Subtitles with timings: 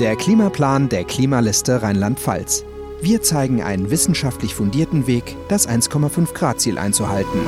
[0.00, 2.64] Der Klimaplan der Klimaliste Rheinland-Pfalz.
[3.00, 7.38] Wir zeigen einen wissenschaftlich fundierten Weg, das 1,5 Grad Ziel einzuhalten.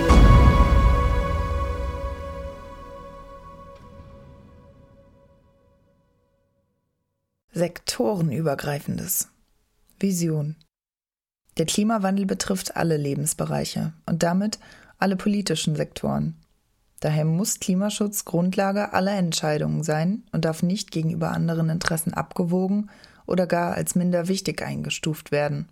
[7.51, 9.27] Sektorenübergreifendes.
[9.99, 10.55] Vision.
[11.59, 14.61] Der Klimawandel betrifft alle Lebensbereiche und damit
[14.99, 16.37] alle politischen Sektoren.
[17.01, 22.91] Daher muss Klimaschutz Grundlage aller Entscheidungen sein und darf nicht gegenüber anderen Interessen abgewogen
[23.27, 25.69] oder gar als minder wichtig eingestuft werden.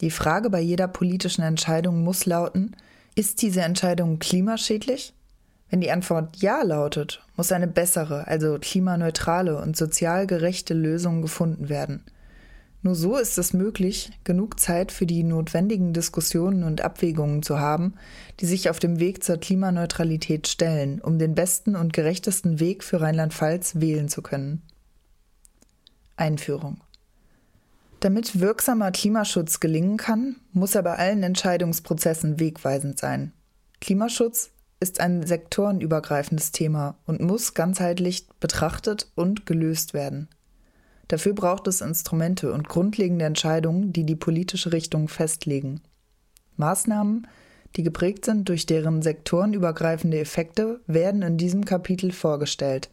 [0.00, 2.76] Die Frage bei jeder politischen Entscheidung muss lauten,
[3.14, 5.14] ist diese Entscheidung klimaschädlich?
[5.68, 11.68] Wenn die Antwort Ja lautet, muss eine bessere, also klimaneutrale und sozial gerechte Lösung gefunden
[11.68, 12.04] werden.
[12.82, 17.94] Nur so ist es möglich, genug Zeit für die notwendigen Diskussionen und Abwägungen zu haben,
[18.40, 23.00] die sich auf dem Weg zur Klimaneutralität stellen, um den besten und gerechtesten Weg für
[23.00, 24.62] Rheinland-Pfalz wählen zu können.
[26.16, 26.80] Einführung
[28.00, 33.32] damit wirksamer Klimaschutz gelingen kann, muss er bei allen Entscheidungsprozessen wegweisend sein.
[33.80, 40.28] Klimaschutz ist ein sektorenübergreifendes Thema und muss ganzheitlich betrachtet und gelöst werden.
[41.10, 45.80] Dafür braucht es Instrumente und grundlegende Entscheidungen, die die politische Richtung festlegen.
[46.56, 47.26] Maßnahmen,
[47.74, 52.90] die geprägt sind durch deren sektorenübergreifende Effekte, werden in diesem Kapitel vorgestellt.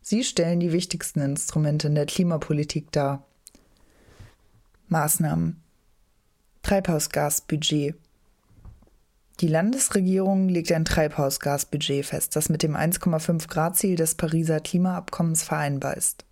[0.00, 3.26] Sie stellen die wichtigsten Instrumente in der Klimapolitik dar.
[4.88, 5.60] Maßnahmen
[6.62, 7.96] Treibhausgasbudget
[9.40, 15.42] die Landesregierung legt ein Treibhausgasbudget fest, das mit dem 1,5 Grad Ziel des Pariser Klimaabkommens
[15.42, 16.24] vereinbar ist.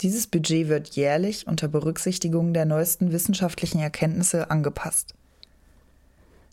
[0.00, 5.14] Dieses Budget wird jährlich unter Berücksichtigung der neuesten wissenschaftlichen Erkenntnisse angepasst.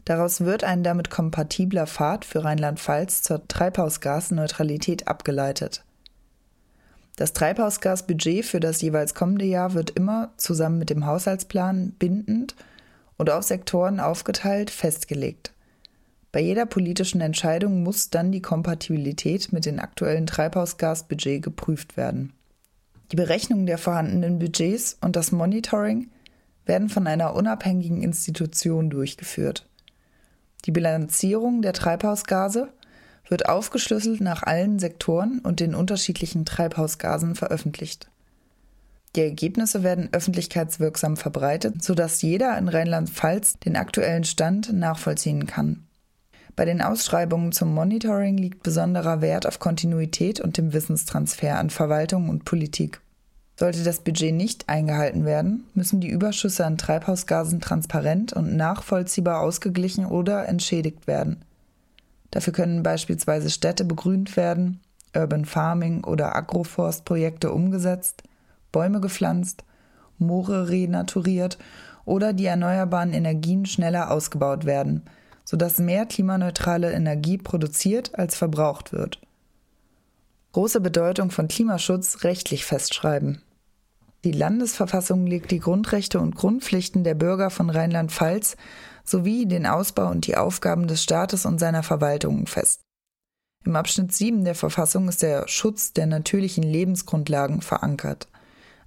[0.06, 5.84] Daraus wird ein damit kompatibler Pfad für Rheinland-Pfalz zur Treibhausgasneutralität abgeleitet.
[7.16, 12.56] Das Treibhausgasbudget für das jeweils kommende Jahr wird immer zusammen mit dem Haushaltsplan bindend
[13.18, 15.52] und auf Sektoren aufgeteilt festgelegt.
[16.32, 22.34] Bei jeder politischen Entscheidung muss dann die Kompatibilität mit dem aktuellen Treibhausgasbudget geprüft werden.
[23.12, 26.10] Die Berechnung der vorhandenen Budgets und das Monitoring
[26.66, 29.68] werden von einer unabhängigen Institution durchgeführt.
[30.66, 32.72] Die Bilanzierung der Treibhausgase
[33.28, 38.10] wird aufgeschlüsselt nach allen Sektoren und den unterschiedlichen Treibhausgasen veröffentlicht.
[39.16, 45.88] Die Ergebnisse werden öffentlichkeitswirksam verbreitet, sodass jeder in Rheinland-Pfalz den aktuellen Stand nachvollziehen kann.
[46.56, 52.30] Bei den Ausschreibungen zum Monitoring liegt besonderer Wert auf Kontinuität und dem Wissenstransfer an Verwaltung
[52.30, 53.02] und Politik.
[53.56, 60.06] Sollte das Budget nicht eingehalten werden, müssen die Überschüsse an Treibhausgasen transparent und nachvollziehbar ausgeglichen
[60.06, 61.44] oder entschädigt werden.
[62.32, 64.80] Dafür können beispielsweise Städte begrünt werden,
[65.16, 68.24] Urban Farming oder Agroforstprojekte umgesetzt,
[68.72, 69.64] Bäume gepflanzt,
[70.20, 71.58] Moore renaturiert
[72.06, 75.04] oder die erneuerbaren Energien schneller ausgebaut werden–
[75.50, 79.20] sodass mehr klimaneutrale Energie produziert als verbraucht wird.
[80.52, 83.42] Große Bedeutung von Klimaschutz rechtlich festschreiben.
[84.24, 88.58] Die Landesverfassung legt die Grundrechte und Grundpflichten der Bürger von Rheinland-Pfalz
[89.04, 92.82] sowie den Ausbau und die Aufgaben des Staates und seiner Verwaltungen fest.
[93.66, 98.28] Im Abschnitt 7 der Verfassung ist der Schutz der natürlichen Lebensgrundlagen verankert.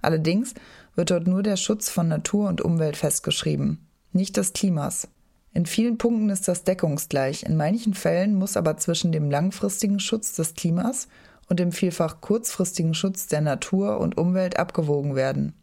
[0.01, 0.53] Allerdings
[0.95, 5.09] wird dort nur der Schutz von Natur und Umwelt festgeschrieben, nicht des Klimas.
[5.53, 10.33] In vielen Punkten ist das deckungsgleich, in manchen Fällen muss aber zwischen dem langfristigen Schutz
[10.33, 11.07] des Klimas
[11.47, 15.53] und dem vielfach kurzfristigen Schutz der Natur und Umwelt abgewogen werden.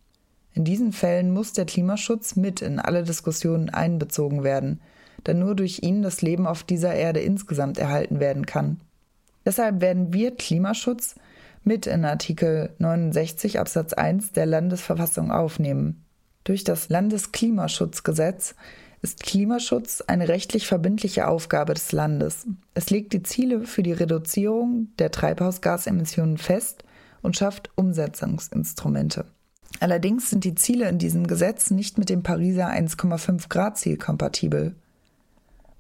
[0.55, 4.81] In diesen Fällen muss der Klimaschutz mit in alle Diskussionen einbezogen werden,
[5.25, 8.81] da nur durch ihn das Leben auf dieser Erde insgesamt erhalten werden kann.
[9.45, 11.17] Deshalb werden wir Klimaschutz
[11.65, 16.05] mit in Artikel 69 Absatz 1 der Landesverfassung aufnehmen.
[16.45, 18.55] Durch das Landesklimaschutzgesetz
[19.03, 22.47] ist Klimaschutz eine rechtlich verbindliche Aufgabe des Landes.
[22.75, 26.85] Es legt die Ziele für die Reduzierung der Treibhausgasemissionen fest
[27.23, 29.25] und schafft Umsetzungsinstrumente.
[29.79, 34.75] Allerdings sind die Ziele in diesem Gesetz nicht mit dem Pariser 1,5 Grad Ziel kompatibel.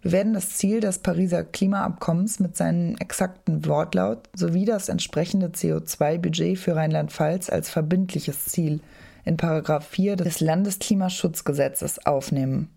[0.02, 6.58] Wir werden das Ziel des Pariser Klimaabkommens mit seinem exakten Wortlaut sowie das entsprechende CO2-Budget
[6.58, 8.80] für Rheinland-Pfalz als verbindliches Ziel
[9.26, 12.70] in Paragraph 4 des Landesklimaschutzgesetzes aufnehmen.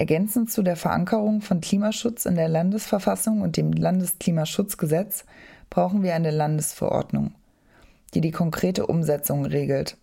[0.00, 5.26] Ergänzend zu der Verankerung von Klimaschutz in der Landesverfassung und dem Landesklimaschutzgesetz
[5.68, 7.34] brauchen wir eine Landesverordnung,
[8.14, 9.98] die die konkrete Umsetzung regelt.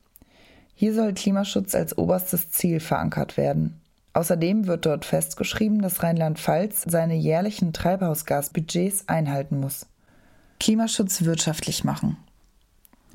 [0.75, 3.81] Hier soll Klimaschutz als oberstes Ziel verankert werden.
[4.13, 9.88] Außerdem wird dort festgeschrieben, dass Rheinland-Pfalz seine jährlichen Treibhausgasbudgets einhalten muss.
[10.59, 12.17] Klimaschutz wirtschaftlich machen.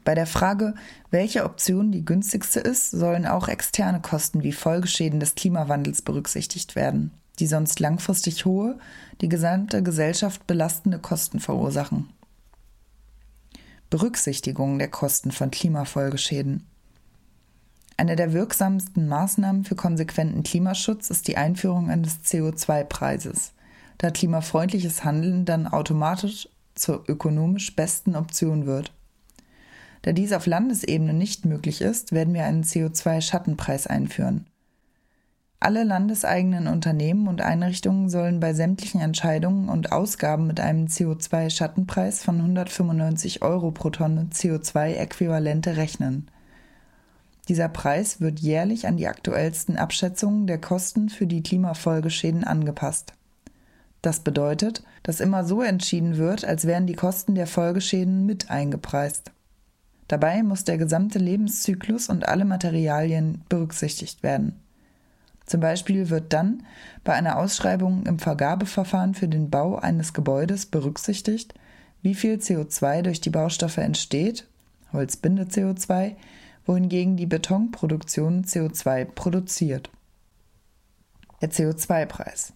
[0.05, 0.75] Bei der Frage,
[1.11, 7.13] welche Option die günstigste ist, sollen auch externe Kosten wie Folgeschäden des Klimawandels berücksichtigt werden,
[7.39, 8.79] die sonst langfristig hohe,
[9.21, 12.09] die gesamte Gesellschaft belastende Kosten verursachen.
[13.91, 16.67] Berücksichtigung der Kosten von Klimafolgeschäden.
[17.97, 23.53] Eine der wirksamsten Maßnahmen für konsequenten Klimaschutz ist die Einführung eines CO2-Preises,
[23.99, 28.93] da klimafreundliches Handeln dann automatisch zur ökonomisch besten Option wird.
[30.03, 34.47] Da dies auf Landesebene nicht möglich ist, werden wir einen CO2-Schattenpreis einführen.
[35.61, 42.39] Alle landeseigenen Unternehmen und Einrichtungen sollen bei sämtlichen Entscheidungen und Ausgaben mit einem CO2-Schattenpreis von
[42.39, 46.29] 195 Euro pro Tonne CO2-Äquivalente rechnen.
[47.49, 53.13] Dieser Preis wird jährlich an die aktuellsten Abschätzungen der Kosten für die Klimafolgeschäden angepasst.
[54.01, 59.31] Das bedeutet, dass immer so entschieden wird, als wären die Kosten der Folgeschäden mit eingepreist.
[60.13, 64.61] Dabei muss der gesamte Lebenszyklus und alle Materialien berücksichtigt werden.
[65.47, 66.67] Zum Beispiel wird dann
[67.03, 71.55] bei einer Ausschreibung im Vergabeverfahren für den Bau eines Gebäudes berücksichtigt,
[72.03, 74.47] wie viel CO2 durch die Baustoffe entsteht,
[74.93, 76.15] Holz bindet CO2,
[76.67, 79.89] wohingegen die Betonproduktion CO2 produziert.
[81.41, 82.53] Der CO2-Preis.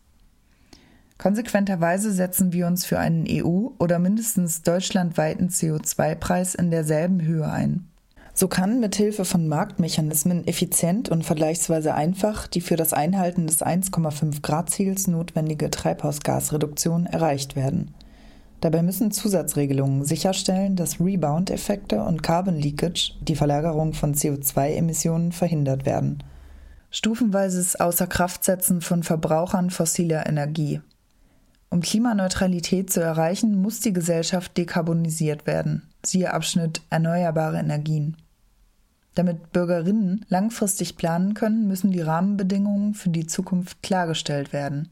[1.19, 7.89] Konsequenterweise setzen wir uns für einen EU- oder mindestens deutschlandweiten CO2-Preis in derselben Höhe ein.
[8.35, 14.43] So kann mithilfe von Marktmechanismen effizient und vergleichsweise einfach die für das Einhalten des 1,5
[14.43, 17.95] Grad Ziels notwendige Treibhausgasreduktion erreicht werden.
[18.61, 26.23] Dabei müssen Zusatzregelungen sicherstellen, dass Rebound-Effekte und Carbon Leakage, die Verlagerung von CO2-Emissionen, verhindert werden.
[26.91, 30.81] Stufenweises Außerkraftsetzen von Verbrauchern fossiler Energie.
[31.69, 35.89] Um Klimaneutralität zu erreichen, muss die Gesellschaft dekarbonisiert werden.
[36.05, 38.17] Siehe Abschnitt Erneuerbare Energien.
[39.15, 44.91] Damit Bürgerinnen langfristig planen können, müssen die Rahmenbedingungen für die Zukunft klargestellt werden.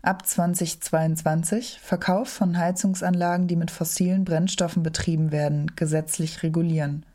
[0.00, 7.06] Ab 2022 Verkauf von Heizungsanlagen, die mit fossilen Brennstoffen betrieben werden, gesetzlich regulieren.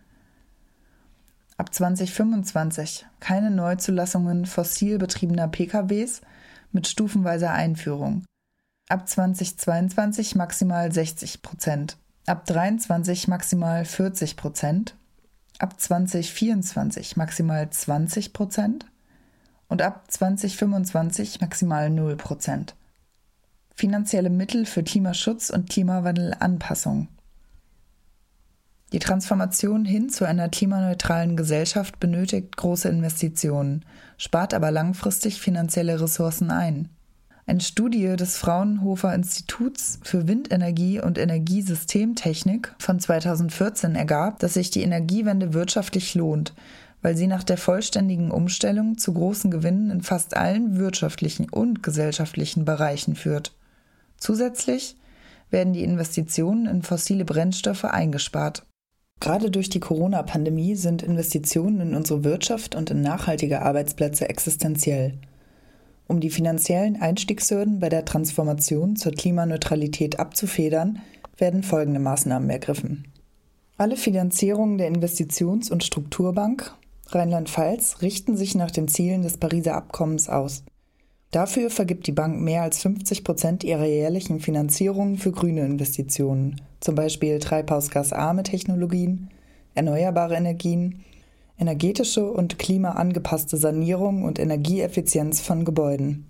[1.58, 6.22] Ab 2025 keine Neuzulassungen fossil betriebener PKWs
[6.72, 8.24] mit stufenweiser Einführung
[8.90, 14.96] ab 2022 maximal 60 Prozent, ab 23 maximal 40 Prozent,
[15.60, 18.86] ab 2024 maximal 20 Prozent
[19.68, 22.76] und ab 2025 maximal 0 Prozent.
[23.76, 27.08] Finanzielle Mittel für Klimaschutz und Klimawandelanpassung.
[28.92, 33.86] Die Transformation hin zu einer klimaneutralen Gesellschaft benötigt große Investitionen,
[34.18, 36.90] spart aber langfristig finanzielle Ressourcen ein.
[37.46, 44.84] Eine Studie des Fraunhofer Instituts für Windenergie und Energiesystemtechnik von 2014 ergab, dass sich die
[44.84, 46.54] Energiewende wirtschaftlich lohnt,
[47.02, 52.66] weil sie nach der vollständigen Umstellung zu großen Gewinnen in fast allen wirtschaftlichen und gesellschaftlichen
[52.66, 53.56] Bereichen führt.
[54.18, 54.96] Zusätzlich
[55.50, 58.64] werden die Investitionen in fossile Brennstoffe eingespart.
[59.20, 65.16] Gerade durch die Corona-Pandemie sind Investitionen in unsere Wirtschaft und in nachhaltige Arbeitsplätze existenziell.
[66.08, 71.02] Um die finanziellen Einstiegshürden bei der Transformation zur Klimaneutralität abzufedern,
[71.38, 73.08] werden folgende Maßnahmen ergriffen.
[73.78, 76.74] Alle Finanzierungen der Investitions- und Strukturbank
[77.08, 80.64] Rheinland-Pfalz richten sich nach den Zielen des Pariser Abkommens aus.
[81.32, 86.96] Dafür vergibt die Bank mehr als 50 Prozent ihrer jährlichen Finanzierungen für grüne Investitionen, zum
[86.96, 89.30] Beispiel treibhausgasarme Technologien,
[89.76, 91.04] erneuerbare Energien,
[91.60, 96.26] energetische und klimaangepasste Sanierung und Energieeffizienz von Gebäuden.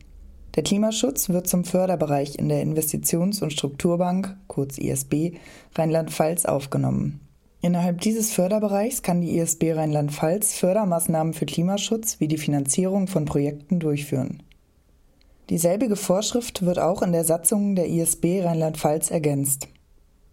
[0.55, 5.37] Der Klimaschutz wird zum Förderbereich in der Investitions- und Strukturbank, kurz ISB,
[5.75, 7.21] Rheinland-Pfalz aufgenommen.
[7.61, 13.79] Innerhalb dieses Förderbereichs kann die ISB Rheinland-Pfalz Fördermaßnahmen für Klimaschutz wie die Finanzierung von Projekten
[13.79, 14.43] durchführen.
[15.49, 19.67] Dieselbige Vorschrift wird auch in der Satzung der ISB Rheinland-Pfalz ergänzt.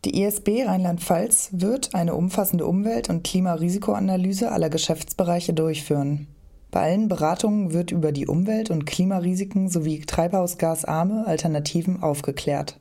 [0.04, 6.26] Die ISB Rheinland-Pfalz wird eine umfassende Umwelt- und Klimarisikoanalyse aller Geschäftsbereiche durchführen.
[6.70, 12.78] Bei allen Beratungen wird über die Umwelt- und Klimarisiken sowie treibhausgasarme Alternativen aufgeklärt.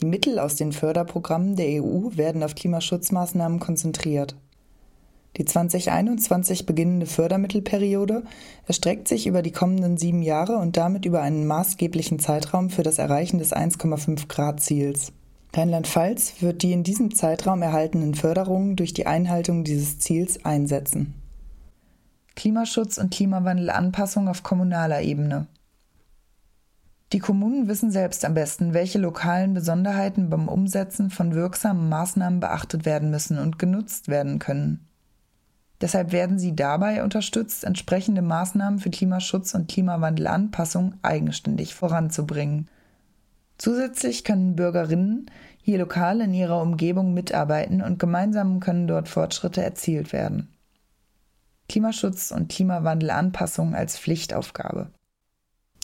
[0.00, 4.36] Die Mittel aus den Förderprogrammen der EU werden auf Klimaschutzmaßnahmen konzentriert.
[5.38, 8.24] Die 2021 beginnende Fördermittelperiode
[8.66, 12.98] erstreckt sich über die kommenden sieben Jahre und damit über einen maßgeblichen Zeitraum für das
[12.98, 15.12] Erreichen des 1,5 Grad Ziels.
[15.54, 21.14] Rheinland-Pfalz wird die in diesem Zeitraum erhaltenen Förderungen durch die Einhaltung dieses Ziels einsetzen.
[22.36, 25.46] Klimaschutz und Klimawandelanpassung auf kommunaler Ebene.
[27.12, 32.86] Die Kommunen wissen selbst am besten, welche lokalen Besonderheiten beim Umsetzen von wirksamen Maßnahmen beachtet
[32.86, 34.88] werden müssen und genutzt werden können.
[35.82, 42.68] Deshalb werden sie dabei unterstützt, entsprechende Maßnahmen für Klimaschutz und Klimawandelanpassung eigenständig voranzubringen.
[43.58, 45.26] Zusätzlich können Bürgerinnen
[45.60, 50.54] hier lokal in ihrer Umgebung mitarbeiten und gemeinsam können dort Fortschritte erzielt werden.
[51.68, 54.90] Klimaschutz und Klimawandelanpassung als Pflichtaufgabe.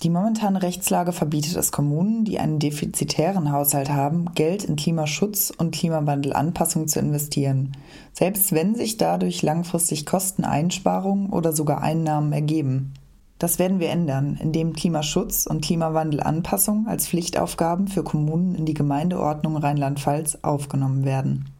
[0.04, 5.74] Die momentane Rechtslage verbietet es Kommunen, die einen defizitären Haushalt haben, Geld in Klimaschutz und
[5.74, 7.76] Klimawandelanpassung zu investieren,
[8.12, 12.94] selbst wenn sich dadurch langfristig Kosteneinsparungen oder sogar Einnahmen ergeben.
[13.40, 19.56] Das werden wir ändern, indem Klimaschutz und Klimawandelanpassung als Pflichtaufgaben für Kommunen in die Gemeindeordnung
[19.56, 21.50] Rheinland-Pfalz aufgenommen werden.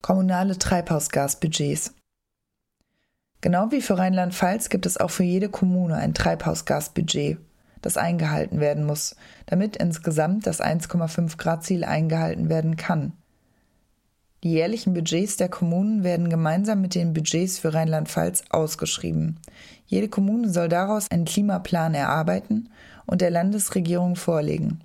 [0.00, 1.92] Kommunale Treibhausgasbudgets
[3.40, 7.38] Genau wie für Rheinland-Pfalz gibt es auch für jede Kommune ein Treibhausgasbudget
[7.84, 9.14] das eingehalten werden muss,
[9.46, 13.12] damit insgesamt das 1,5 Grad Ziel eingehalten werden kann.
[14.42, 19.38] Die jährlichen Budgets der Kommunen werden gemeinsam mit den Budgets für Rheinland-Pfalz ausgeschrieben.
[19.86, 22.70] Jede Kommune soll daraus einen Klimaplan erarbeiten
[23.06, 24.80] und der Landesregierung vorlegen.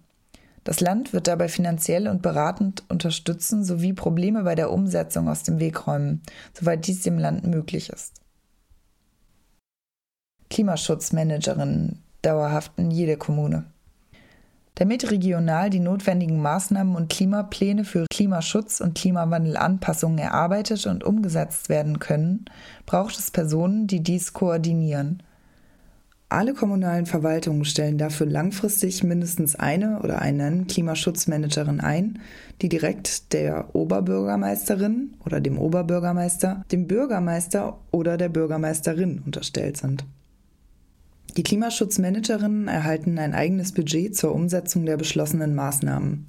[0.63, 5.59] Das Land wird dabei finanziell und beratend unterstützen sowie Probleme bei der Umsetzung aus dem
[5.59, 6.21] Weg räumen,
[6.53, 8.21] soweit dies dem Land möglich ist.
[10.49, 13.65] Klimaschutzmanagerinnen dauerhaft in jeder Kommune.
[14.79, 21.99] Damit regional die notwendigen Maßnahmen und Klimapläne für Klimaschutz und Klimawandelanpassungen erarbeitet und umgesetzt werden
[21.99, 22.45] können,
[22.85, 25.21] braucht es Personen, die dies koordinieren.
[26.29, 32.19] Alle kommunalen Verwaltungen stellen dafür langfristig mindestens eine oder einen Klimaschutzmanagerin ein,
[32.61, 40.05] die direkt der Oberbürgermeisterin oder dem Oberbürgermeister, dem Bürgermeister oder der Bürgermeisterin unterstellt sind.
[41.37, 46.27] Die Klimaschutzmanagerinnen erhalten ein eigenes Budget zur Umsetzung der beschlossenen Maßnahmen.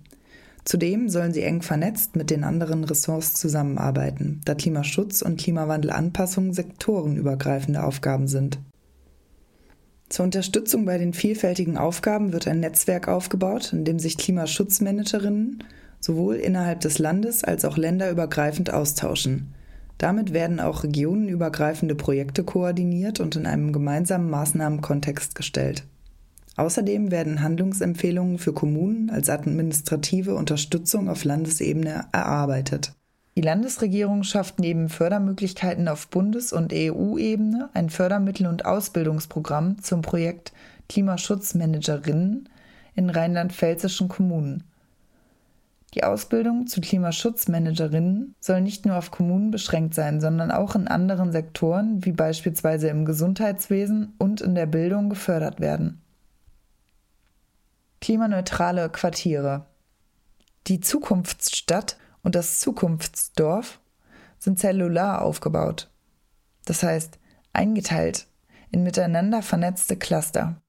[0.64, 7.82] Zudem sollen sie eng vernetzt mit den anderen Ressorts zusammenarbeiten, da Klimaschutz und Klimawandelanpassung sektorenübergreifende
[7.82, 8.58] Aufgaben sind.
[10.10, 15.64] Zur Unterstützung bei den vielfältigen Aufgaben wird ein Netzwerk aufgebaut, in dem sich Klimaschutzmanagerinnen
[16.00, 19.54] sowohl innerhalb des Landes als auch länderübergreifend austauschen.
[20.00, 25.84] Damit werden auch regionenübergreifende Projekte koordiniert und in einem gemeinsamen Maßnahmenkontext gestellt.
[26.56, 32.94] Außerdem werden Handlungsempfehlungen für Kommunen als administrative Unterstützung auf Landesebene erarbeitet.
[33.36, 40.54] Die Landesregierung schafft neben Fördermöglichkeiten auf Bundes- und EU-Ebene ein Fördermittel- und Ausbildungsprogramm zum Projekt
[40.88, 42.48] Klimaschutzmanagerinnen
[42.94, 44.64] in rheinland-pfälzischen Kommunen.
[45.94, 51.32] Die Ausbildung zu Klimaschutzmanagerinnen soll nicht nur auf Kommunen beschränkt sein, sondern auch in anderen
[51.32, 56.00] Sektoren, wie beispielsweise im Gesundheitswesen und in der Bildung, gefördert werden.
[58.00, 59.66] Klimaneutrale Quartiere.
[60.68, 63.80] Die Zukunftsstadt und das Zukunftsdorf
[64.38, 65.90] sind zellular aufgebaut.
[66.66, 67.18] Das heißt,
[67.52, 68.26] eingeteilt
[68.70, 70.62] in miteinander vernetzte Cluster.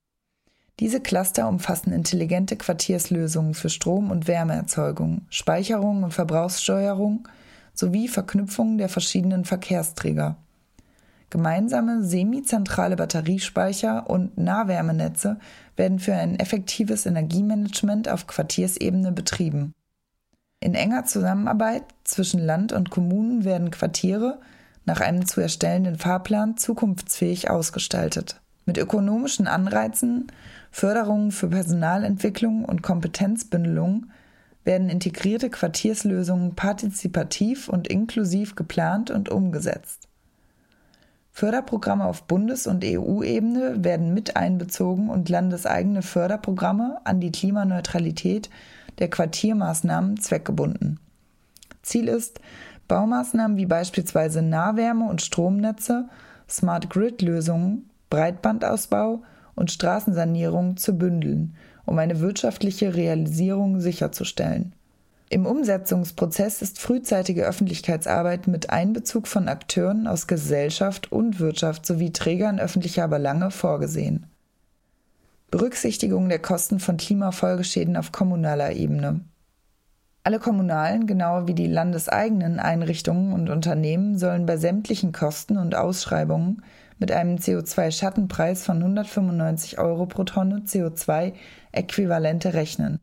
[0.81, 7.27] Diese Cluster umfassen intelligente Quartierslösungen für Strom- und Wärmeerzeugung, Speicherung und Verbrauchssteuerung
[7.75, 10.37] sowie Verknüpfungen der verschiedenen Verkehrsträger.
[11.29, 15.37] Gemeinsame semizentrale Batteriespeicher und Nahwärmenetze
[15.75, 19.75] werden für ein effektives Energiemanagement auf Quartiersebene betrieben.
[20.61, 24.39] In enger Zusammenarbeit zwischen Land und Kommunen werden Quartiere
[24.85, 28.41] nach einem zu erstellenden Fahrplan zukunftsfähig ausgestaltet.
[28.65, 30.27] Mit ökonomischen Anreizen
[30.71, 34.07] Förderungen für Personalentwicklung und Kompetenzbündelung
[34.63, 40.07] werden integrierte Quartierslösungen partizipativ und inklusiv geplant und umgesetzt.
[41.31, 48.49] Förderprogramme auf Bundes- und EU-Ebene werden mit einbezogen und landeseigene Förderprogramme an die Klimaneutralität
[48.99, 50.99] der Quartiermaßnahmen zweckgebunden.
[51.81, 52.41] Ziel ist,
[52.87, 56.09] Baumaßnahmen wie beispielsweise Nahwärme- und Stromnetze,
[56.49, 59.23] Smart Grid-Lösungen, Breitbandausbau
[59.55, 64.75] und Straßensanierung zu bündeln, um eine wirtschaftliche Realisierung sicherzustellen.
[65.29, 72.59] Im Umsetzungsprozess ist frühzeitige Öffentlichkeitsarbeit mit Einbezug von Akteuren aus Gesellschaft und Wirtschaft sowie Trägern
[72.59, 74.27] öffentlicher Belange vorgesehen.
[75.49, 79.21] Berücksichtigung der Kosten von Klimafolgeschäden auf kommunaler Ebene.
[80.23, 86.61] Alle kommunalen, genau wie die landeseigenen Einrichtungen und Unternehmen sollen bei sämtlichen Kosten und Ausschreibungen
[87.01, 92.99] mit einem CO2-Schattenpreis von 195 Euro pro Tonne CO2-Äquivalente rechnen.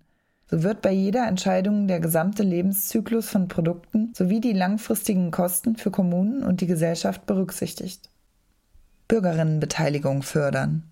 [0.47, 5.91] So wird bei jeder Entscheidung der gesamte Lebenszyklus von Produkten sowie die langfristigen Kosten für
[5.91, 8.09] Kommunen und die Gesellschaft berücksichtigt.
[9.09, 10.85] Bürgerinnenbeteiligung fördern.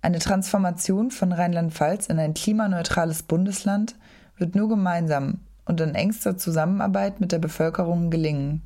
[0.00, 3.96] Eine Transformation von Rheinland-Pfalz in ein klimaneutrales Bundesland
[4.36, 8.62] wird nur gemeinsam und in engster Zusammenarbeit mit der Bevölkerung gelingen.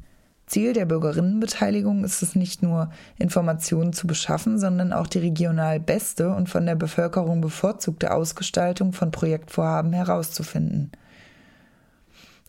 [0.52, 6.28] Ziel der Bürgerinnenbeteiligung ist es nicht nur, Informationen zu beschaffen, sondern auch die regional beste
[6.35, 10.92] und von der Bevölkerung bevorzugte Ausgestaltung von Projektvorhaben herauszufinden.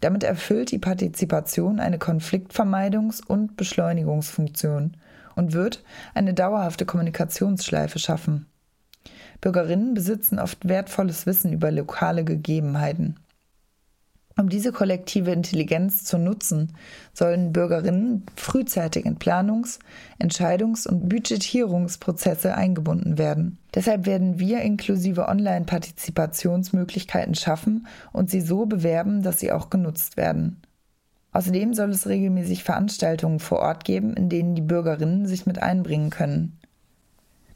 [0.02, 4.98] Damit erfüllt die Partizipation eine Konfliktvermeidungs- und Beschleunigungsfunktion
[5.38, 5.82] und wird
[6.14, 8.48] eine dauerhafte Kommunikationsschleife schaffen.
[9.40, 13.16] Bürgerinnen besitzen oft wertvolles Wissen über lokale Gegebenheiten.
[14.44, 16.74] Um diese kollektive Intelligenz zu nutzen,
[17.14, 19.80] sollen Bürgerinnen frühzeitig in Planungs-,
[20.20, 23.58] Entscheidungs- und Budgetierungsprozesse eingebunden werden.
[23.74, 30.62] Deshalb werden wir inklusive Online-Partizipationsmöglichkeiten schaffen und sie so bewerben, dass sie auch genutzt werden.
[31.32, 36.10] Außerdem soll es regelmäßig Veranstaltungen vor Ort geben, in denen die Bürgerinnen sich mit einbringen
[36.10, 36.60] können.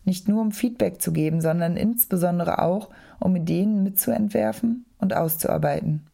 [0.06, 2.88] Nicht nur um Feedback zu geben, sondern insbesondere auch,
[3.20, 6.08] um Ideen mitzuentwerfen und auszuarbeiten.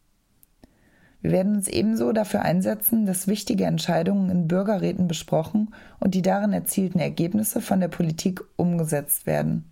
[1.24, 6.52] Wir werden uns ebenso dafür einsetzen, dass wichtige Entscheidungen in Bürgerräten besprochen und die darin
[6.52, 9.64] erzielten Ergebnisse von der Politik umgesetzt werden.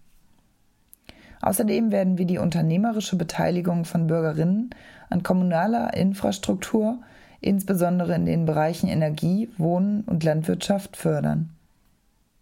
[1.42, 4.70] Außerdem werden wir die unternehmerische Beteiligung von Bürgerinnen
[5.10, 7.00] an kommunaler Infrastruktur,
[7.42, 11.50] insbesondere in den Bereichen Energie, Wohnen und Landwirtschaft, fördern.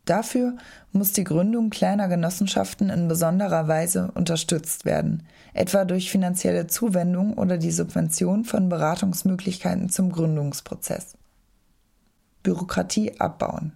[0.09, 0.57] Dafür
[0.91, 5.21] muss die Gründung kleiner Genossenschaften in besonderer Weise unterstützt werden,
[5.53, 11.13] etwa durch finanzielle Zuwendung oder die Subvention von Beratungsmöglichkeiten zum Gründungsprozess.
[12.41, 13.73] Bürokratie abbauen.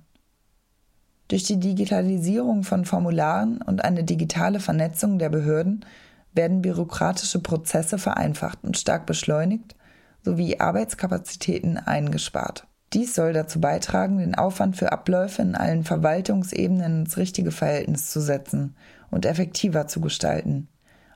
[1.27, 5.85] Durch die Digitalisierung von Formularen und eine digitale Vernetzung der Behörden
[6.33, 9.75] werden bürokratische Prozesse vereinfacht und stark beschleunigt
[10.23, 12.65] sowie Arbeitskapazitäten eingespart.
[12.93, 18.21] Dies soll dazu beitragen, den Aufwand für Abläufe in allen Verwaltungsebenen ins richtige Verhältnis zu
[18.21, 18.75] setzen
[19.09, 20.67] und effektiver zu gestalten.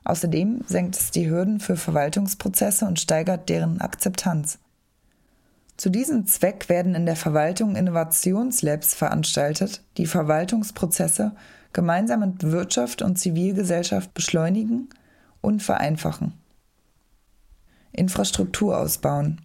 [0.04, 4.58] Außerdem senkt es die Hürden für Verwaltungsprozesse und steigert deren Akzeptanz.
[5.76, 11.36] Zu diesem Zweck werden in der Verwaltung Innovationslabs veranstaltet, die Verwaltungsprozesse
[11.72, 14.88] gemeinsam mit Wirtschaft und Zivilgesellschaft beschleunigen
[15.40, 16.32] und vereinfachen.
[17.92, 19.40] Infrastruktur ausbauen.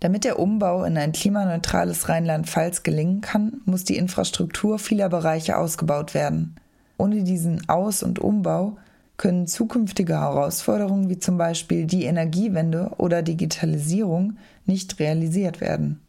[0.00, 6.14] Damit der Umbau in ein klimaneutrales Rheinland-Pfalz gelingen kann, muss die Infrastruktur vieler Bereiche ausgebaut
[6.14, 6.56] werden.
[6.96, 8.78] Ohne diesen Aus- und Umbau
[9.18, 16.00] können zukünftige Herausforderungen wie zum Beispiel die Energiewende oder Digitalisierung nicht realisiert werden.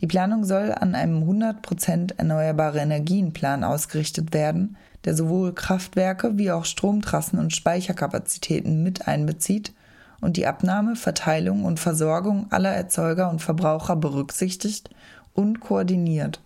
[0.00, 6.64] Die Planung soll an einem 100% erneuerbare Energienplan ausgerichtet werden, der sowohl Kraftwerke wie auch
[6.64, 9.74] Stromtrassen und Speicherkapazitäten mit einbezieht
[10.20, 14.90] und die Abnahme, Verteilung und Versorgung aller Erzeuger und Verbraucher berücksichtigt
[15.32, 16.40] und koordiniert.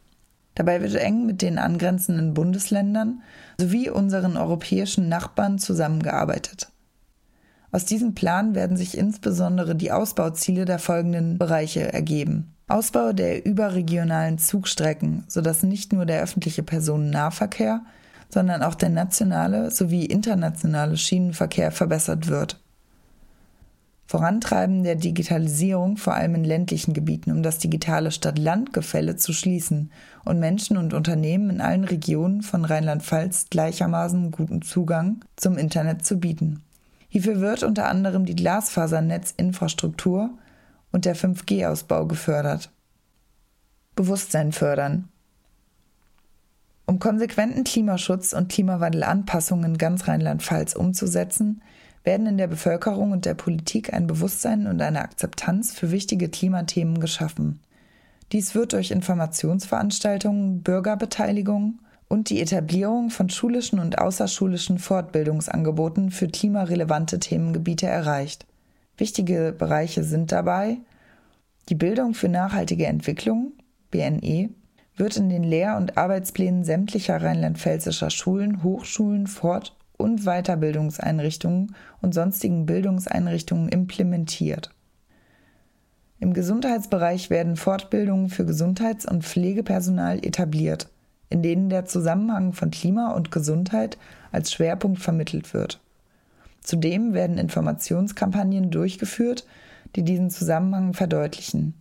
[0.55, 3.23] Dabei wird eng mit den angrenzenden Bundesländern
[3.59, 6.69] sowie unseren europäischen Nachbarn zusammengearbeitet.
[7.73, 12.55] Aus diesem Plan werden sich insbesondere die Ausbauziele der folgenden Bereiche ergeben.
[12.69, 17.83] Ausbau der überregionalen Zugstrecken, sodass nicht nur der öffentliche Personennahverkehr,
[18.29, 22.64] sondern auch der nationale sowie internationale Schienenverkehr verbessert wird.
[24.07, 29.91] Vorantreiben der Digitalisierung vor allem in ländlichen Gebieten, um das digitale Stadt-Land-Gefälle zu schließen
[30.25, 36.21] und Menschen und Unternehmen in allen Regionen von Rheinland-Pfalz gleichermaßen guten Zugang zum Internet zu
[36.21, 36.63] bieten.
[37.09, 40.31] Hierfür wird unter anderem die Glasfasernetzinfrastruktur
[40.93, 42.71] und der 5G-Ausbau gefördert.
[43.97, 45.09] Bewusstsein fördern.
[46.87, 51.63] Um konsequenten Klimaschutz und Klimawandelanpassungen in ganz Rheinland-Pfalz umzusetzen,
[52.05, 57.01] werden in der Bevölkerung und der Politik ein Bewusstsein und eine Akzeptanz für wichtige Klimathemen
[57.01, 57.61] geschaffen.
[58.33, 67.19] Dies wird durch Informationsveranstaltungen, Bürgerbeteiligung und die Etablierung von schulischen und außerschulischen Fortbildungsangeboten für klimarelevante
[67.19, 68.47] Themengebiete erreicht.
[68.97, 70.79] Wichtige Bereiche sind dabei
[71.71, 73.53] die Bildung für nachhaltige Entwicklung,
[73.91, 74.51] BNE,
[74.97, 82.67] wird in den Lehr- und Arbeitsplänen sämtlicher rheinland-pfälzischer Schulen, Hochschulen, Fort- und Weiterbildungseinrichtungen und sonstigen
[82.67, 84.71] Bildungseinrichtungen implementiert.
[86.21, 90.89] Im Gesundheitsbereich werden Fortbildungen für Gesundheits- und Pflegepersonal etabliert,
[91.29, 93.99] in denen der Zusammenhang von Klima und Gesundheit
[94.33, 95.81] als Schwerpunkt vermittelt wird.
[96.61, 99.47] Zudem werden Informationskampagnen durchgeführt,
[99.97, 101.75] die diesen Zusammenhang verdeutlichen.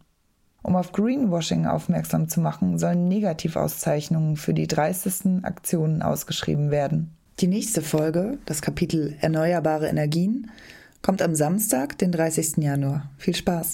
[0.62, 7.12] Um auf Greenwashing aufmerksam zu machen, sollen Negativauszeichnungen für die dreistesten Aktionen ausgeschrieben werden.
[7.40, 10.52] Die nächste Folge, das Kapitel Erneuerbare Energien,
[11.02, 12.58] kommt am Samstag, den 30.
[12.58, 13.10] Januar.
[13.18, 13.74] Viel Spaß!